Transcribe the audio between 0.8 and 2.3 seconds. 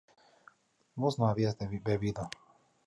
vos no habías bebido